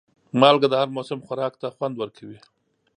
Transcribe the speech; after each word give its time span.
مالګه 0.39 0.67
د 0.69 0.73
هر 0.81 0.89
موسم 0.95 1.19
خوراک 1.25 1.53
ته 1.61 1.67
خوند 1.75 1.95
ورکوي. 1.97 2.39